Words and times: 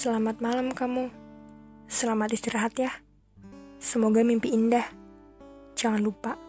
Selamat 0.00 0.40
malam 0.40 0.72
kamu. 0.72 1.12
Selamat 1.84 2.32
istirahat 2.32 2.72
ya. 2.72 2.88
Semoga 3.76 4.24
mimpi 4.24 4.48
indah. 4.48 4.88
Jangan 5.76 6.00
lupa, 6.00 6.40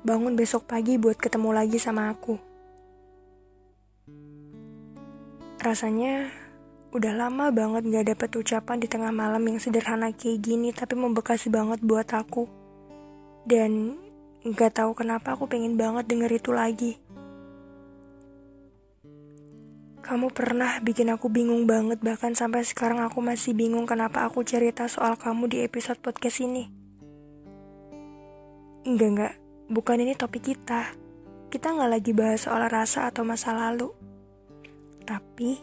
bangun 0.00 0.32
besok 0.32 0.64
pagi 0.64 0.96
buat 0.96 1.20
ketemu 1.20 1.52
lagi 1.52 1.76
sama 1.76 2.08
aku. 2.08 2.40
Rasanya 5.60 6.32
udah 6.96 7.12
lama 7.12 7.52
banget 7.52 7.92
gak 7.92 8.08
dapet 8.16 8.40
ucapan 8.40 8.80
di 8.80 8.88
tengah 8.88 9.12
malam 9.12 9.44
yang 9.52 9.60
sederhana 9.60 10.08
kayak 10.08 10.40
gini 10.40 10.72
tapi 10.72 10.96
membekas 10.96 11.44
banget 11.52 11.84
buat 11.84 12.08
aku. 12.08 12.48
Dan 13.44 14.00
gak 14.48 14.80
tahu 14.80 14.96
kenapa 14.96 15.36
aku 15.36 15.44
pengen 15.44 15.76
banget 15.76 16.08
denger 16.08 16.40
itu 16.40 16.56
lagi. 16.56 17.03
Kamu 20.04 20.36
pernah 20.36 20.84
bikin 20.84 21.08
aku 21.08 21.32
bingung 21.32 21.64
banget, 21.64 21.96
bahkan 22.04 22.36
sampai 22.36 22.60
sekarang 22.60 23.00
aku 23.00 23.24
masih 23.24 23.56
bingung 23.56 23.88
kenapa 23.88 24.28
aku 24.28 24.44
cerita 24.44 24.84
soal 24.84 25.16
kamu 25.16 25.48
di 25.48 25.64
episode 25.64 25.96
podcast 25.96 26.44
ini. 26.44 26.68
Enggak, 28.84 29.08
enggak. 29.16 29.34
Bukan 29.72 30.04
ini 30.04 30.12
topik 30.12 30.44
kita. 30.52 30.92
Kita 31.48 31.72
nggak 31.72 31.88
lagi 31.88 32.12
bahas 32.12 32.44
soal 32.44 32.68
rasa 32.68 33.08
atau 33.08 33.24
masa 33.24 33.56
lalu. 33.56 33.96
Tapi, 35.08 35.56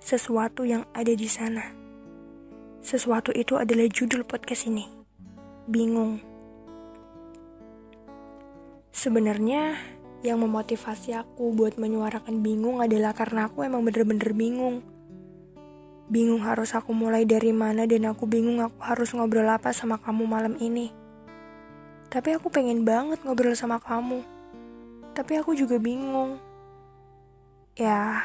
sesuatu 0.00 0.64
yang 0.64 0.88
ada 0.96 1.12
di 1.12 1.28
sana. 1.28 1.68
Sesuatu 2.80 3.36
itu 3.36 3.60
adalah 3.60 3.84
judul 3.84 4.24
podcast 4.24 4.64
ini. 4.64 4.88
Bingung. 5.68 6.24
Sebenarnya, 8.96 9.76
yang 10.24 10.40
memotivasi 10.40 11.12
aku 11.12 11.52
buat 11.52 11.76
menyuarakan 11.76 12.40
bingung 12.40 12.80
adalah 12.80 13.12
karena 13.12 13.52
aku 13.52 13.60
emang 13.60 13.84
bener-bener 13.84 14.32
bingung. 14.32 14.80
Bingung 16.08 16.40
harus 16.40 16.72
aku 16.72 16.96
mulai 16.96 17.28
dari 17.28 17.52
mana 17.52 17.84
dan 17.84 18.08
aku 18.08 18.24
bingung 18.24 18.64
aku 18.64 18.80
harus 18.80 19.12
ngobrol 19.12 19.44
apa 19.44 19.76
sama 19.76 20.00
kamu 20.00 20.24
malam 20.24 20.56
ini. 20.56 20.88
Tapi 22.08 22.40
aku 22.40 22.48
pengen 22.48 22.88
banget 22.88 23.20
ngobrol 23.20 23.52
sama 23.52 23.76
kamu. 23.76 24.24
Tapi 25.12 25.32
aku 25.44 25.52
juga 25.52 25.76
bingung. 25.76 26.40
Ya, 27.76 28.24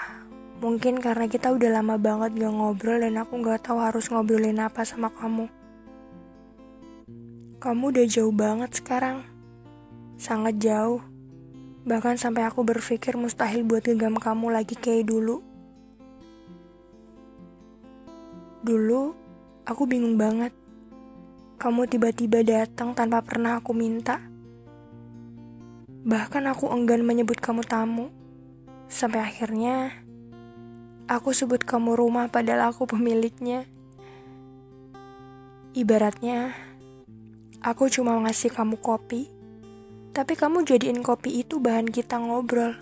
mungkin 0.63 1.03
karena 1.03 1.27
kita 1.27 1.51
udah 1.51 1.83
lama 1.83 1.99
banget 1.99 2.31
gak 2.39 2.55
ngobrol 2.55 3.03
dan 3.03 3.19
aku 3.19 3.43
gak 3.43 3.67
tahu 3.67 3.83
harus 3.83 4.07
ngobrolin 4.07 4.63
apa 4.63 4.87
sama 4.87 5.11
kamu. 5.11 5.51
Kamu 7.59 7.83
udah 7.91 8.07
jauh 8.07 8.31
banget 8.31 8.71
sekarang. 8.79 9.27
Sangat 10.15 10.63
jauh. 10.63 11.03
Bahkan 11.89 12.21
sampai 12.21 12.45
aku 12.45 12.61
berpikir 12.61 13.17
mustahil 13.17 13.65
buat 13.65 13.81
genggam 13.81 14.13
kamu 14.13 14.53
lagi 14.53 14.77
kayak 14.77 15.09
dulu. 15.09 15.41
Dulu, 18.61 19.17
aku 19.65 19.89
bingung 19.89 20.13
banget. 20.13 20.53
Kamu 21.57 21.89
tiba-tiba 21.89 22.45
datang 22.45 22.93
tanpa 22.93 23.25
pernah 23.25 23.57
aku 23.57 23.73
minta. 23.73 24.21
Bahkan 26.05 26.45
aku 26.53 26.69
enggan 26.69 27.01
menyebut 27.01 27.41
kamu 27.41 27.65
tamu. 27.65 28.13
Sampai 28.85 29.25
akhirnya, 29.25 29.89
aku 31.09 31.33
sebut 31.33 31.65
kamu 31.65 31.97
rumah 31.97 32.29
padahal 32.29 32.69
aku 32.69 32.85
pemiliknya. 32.85 33.65
Ibaratnya, 35.73 36.53
aku 37.65 37.89
cuma 37.89 38.13
ngasih 38.21 38.53
kamu 38.53 38.77
kopi 38.77 39.38
tapi 40.19 40.35
kamu 40.35 40.67
jadiin 40.67 40.99
kopi 40.99 41.47
itu 41.47 41.63
bahan 41.63 41.87
kita 41.87 42.19
ngobrol. 42.19 42.75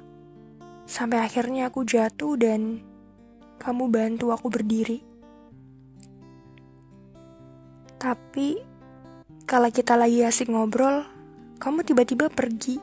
Sampai 0.90 1.22
akhirnya 1.22 1.70
aku 1.70 1.86
jatuh 1.86 2.34
dan 2.34 2.82
kamu 3.62 3.94
bantu 3.94 4.34
aku 4.34 4.50
berdiri. 4.50 5.06
Tapi 8.02 8.58
kalau 9.46 9.70
kita 9.70 9.94
lagi 9.94 10.26
asik 10.26 10.50
ngobrol, 10.50 11.06
kamu 11.62 11.86
tiba-tiba 11.86 12.26
pergi. 12.34 12.82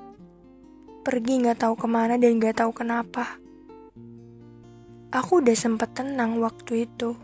Pergi 1.02 1.50
gak 1.50 1.66
tahu 1.66 1.74
ke 1.74 1.90
mana 1.90 2.14
dan 2.14 2.38
gak 2.38 2.62
tahu 2.62 2.70
kenapa. 2.70 3.42
Aku 5.10 5.42
udah 5.42 5.58
sempet 5.58 5.98
tenang 5.98 6.38
waktu 6.38 6.86
itu. 6.86 7.18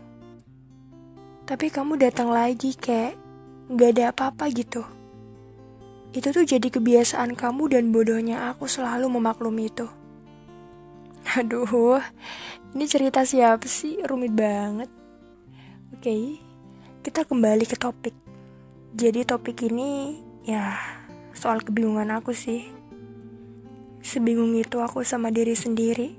Tapi 1.47 1.71
kamu 1.71 1.95
datang 1.95 2.27
lagi 2.27 2.75
kayak 2.75 3.15
gak 3.71 3.89
ada 3.95 4.11
apa-apa 4.11 4.51
gitu. 4.51 4.83
Itu 6.11 6.35
tuh 6.35 6.43
jadi 6.43 6.67
kebiasaan 6.67 7.39
kamu 7.39 7.71
dan 7.71 7.95
bodohnya 7.95 8.51
aku 8.51 8.67
selalu 8.67 9.07
memaklumi 9.07 9.71
itu. 9.71 9.87
Aduh, 11.39 12.03
ini 12.75 12.83
cerita 12.83 13.23
siapa 13.23 13.63
sih? 13.63 14.03
Rumit 14.03 14.35
banget. 14.35 14.91
Oke, 15.95 16.35
kita 16.99 17.23
kembali 17.23 17.63
ke 17.63 17.79
topik. 17.79 18.15
Jadi 18.91 19.23
topik 19.23 19.55
ini 19.71 20.19
ya 20.43 20.75
soal 21.31 21.63
kebingungan 21.63 22.11
aku 22.11 22.35
sih. 22.35 22.67
Sebingung 24.03 24.51
itu 24.59 24.83
aku 24.83 25.07
sama 25.07 25.31
diri 25.31 25.55
sendiri. 25.55 26.11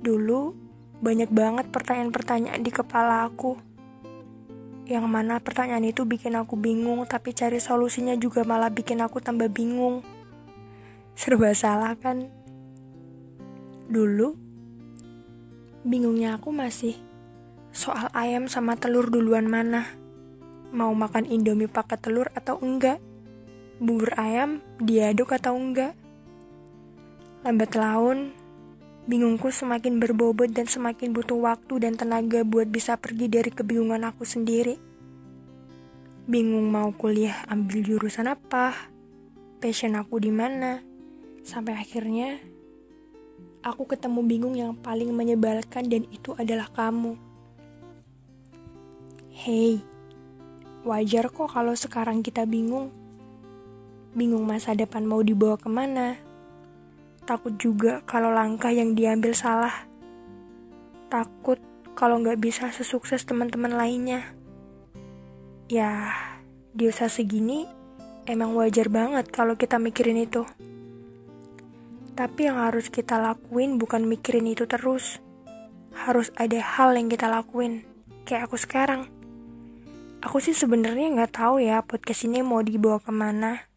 Dulu 0.00 0.56
banyak 1.04 1.28
banget 1.28 1.68
pertanyaan-pertanyaan 1.68 2.62
di 2.64 2.72
kepala 2.72 3.28
aku 3.28 3.71
yang 4.92 5.08
mana 5.08 5.40
pertanyaan 5.40 5.88
itu 5.88 6.04
bikin 6.04 6.36
aku 6.36 6.60
bingung, 6.60 7.08
tapi 7.08 7.32
cari 7.32 7.56
solusinya 7.56 8.12
juga 8.20 8.44
malah 8.44 8.68
bikin 8.68 9.00
aku 9.00 9.24
tambah 9.24 9.48
bingung. 9.48 10.04
Serba 11.16 11.56
salah 11.56 11.96
kan? 11.96 12.28
Dulu, 13.88 14.36
bingungnya 15.88 16.36
aku 16.36 16.52
masih 16.52 17.00
soal 17.72 18.12
ayam 18.12 18.52
sama 18.52 18.76
telur 18.76 19.08
duluan 19.08 19.48
mana. 19.48 19.88
Mau 20.76 20.92
makan 20.92 21.24
indomie 21.24 21.72
pakai 21.72 21.96
telur 21.96 22.28
atau 22.36 22.60
enggak? 22.60 23.00
Bubur 23.80 24.12
ayam 24.20 24.60
diaduk 24.76 25.32
atau 25.32 25.56
enggak? 25.56 25.96
Lambat 27.48 27.72
laun, 27.74 28.36
Bingungku 29.12 29.52
semakin 29.52 30.00
berbobot 30.00 30.56
dan 30.56 30.64
semakin 30.64 31.12
butuh 31.12 31.36
waktu 31.36 31.84
dan 31.84 32.00
tenaga 32.00 32.48
buat 32.48 32.72
bisa 32.72 32.96
pergi 32.96 33.28
dari 33.28 33.52
kebingungan 33.52 34.08
aku 34.08 34.24
sendiri. 34.24 34.80
Bingung 36.24 36.72
mau 36.72 36.88
kuliah 36.96 37.44
ambil 37.52 37.84
jurusan 37.84 38.24
apa, 38.24 38.72
passion 39.60 40.00
aku 40.00 40.16
di 40.16 40.32
mana, 40.32 40.80
sampai 41.44 41.76
akhirnya 41.76 42.40
aku 43.60 43.84
ketemu 43.84 44.20
bingung 44.24 44.56
yang 44.56 44.72
paling 44.80 45.12
menyebalkan 45.12 45.92
dan 45.92 46.08
itu 46.08 46.32
adalah 46.40 46.72
kamu. 46.72 47.12
Hey, 49.28 49.84
wajar 50.88 51.28
kok 51.28 51.52
kalau 51.52 51.76
sekarang 51.76 52.24
kita 52.24 52.48
bingung. 52.48 52.88
Bingung 54.16 54.48
masa 54.48 54.72
depan 54.72 55.04
mau 55.04 55.20
dibawa 55.20 55.60
ke 55.60 55.68
mana, 55.68 56.16
Takut 57.22 57.54
juga 57.54 58.02
kalau 58.02 58.34
langkah 58.34 58.74
yang 58.74 58.98
diambil 58.98 59.30
salah. 59.30 59.86
Takut 61.06 61.62
kalau 61.94 62.18
nggak 62.18 62.42
bisa 62.42 62.74
sesukses 62.74 63.22
teman-teman 63.22 63.78
lainnya. 63.78 64.26
Ya, 65.70 66.10
di 66.74 66.90
usaha 66.90 67.06
segini 67.06 67.70
emang 68.26 68.58
wajar 68.58 68.90
banget 68.90 69.30
kalau 69.30 69.54
kita 69.54 69.78
mikirin 69.78 70.18
itu. 70.18 70.42
Tapi 72.18 72.50
yang 72.50 72.58
harus 72.58 72.90
kita 72.90 73.22
lakuin 73.22 73.78
bukan 73.78 74.02
mikirin 74.02 74.50
itu 74.50 74.66
terus. 74.66 75.22
Harus 75.94 76.34
ada 76.34 76.58
hal 76.58 76.98
yang 76.98 77.06
kita 77.06 77.30
lakuin. 77.30 77.86
Kayak 78.26 78.50
aku 78.50 78.58
sekarang. 78.58 79.06
Aku 80.26 80.42
sih 80.42 80.58
sebenarnya 80.58 81.06
nggak 81.14 81.38
tahu 81.38 81.62
ya 81.62 81.86
podcast 81.86 82.26
ini 82.26 82.42
mau 82.42 82.62
dibawa 82.66 82.98
ke 82.98 83.14
mana 83.14 83.71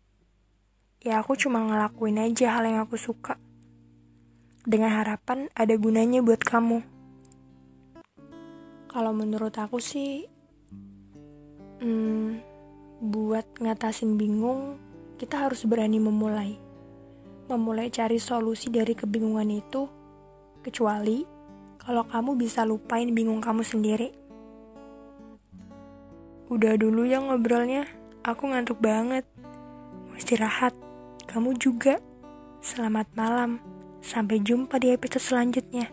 ya 1.05 1.21
aku 1.21 1.37
cuma 1.37 1.61
ngelakuin 1.61 2.17
aja 2.17 2.57
hal 2.57 2.65
yang 2.65 2.81
aku 2.81 2.97
suka. 2.97 3.37
Dengan 4.65 4.89
harapan 4.97 5.53
ada 5.53 5.77
gunanya 5.77 6.25
buat 6.25 6.41
kamu. 6.41 6.81
Kalau 8.89 9.13
menurut 9.13 9.53
aku 9.53 9.77
sih, 9.77 10.25
hmm, 11.77 12.41
buat 13.05 13.45
ngatasin 13.61 14.17
bingung, 14.17 14.81
kita 15.21 15.45
harus 15.45 15.61
berani 15.69 16.01
memulai. 16.01 16.57
Memulai 17.53 17.93
cari 17.93 18.17
solusi 18.17 18.73
dari 18.73 18.97
kebingungan 18.97 19.53
itu, 19.53 19.85
kecuali 20.65 21.21
kalau 21.77 22.01
kamu 22.09 22.33
bisa 22.33 22.65
lupain 22.65 23.13
bingung 23.13 23.45
kamu 23.45 23.61
sendiri. 23.61 24.09
Udah 26.49 26.73
dulu 26.81 27.05
ya 27.05 27.21
ngobrolnya, 27.21 27.85
aku 28.25 28.49
ngantuk 28.49 28.81
banget. 28.81 29.29
Mau 30.09 30.17
istirahat. 30.17 30.84
Kamu 31.35 31.51
juga. 31.59 31.99
Selamat 32.63 33.11
malam. 33.11 33.59
Sampai 33.99 34.39
jumpa 34.39 34.79
di 34.79 34.95
episode 34.95 35.19
selanjutnya. 35.19 35.91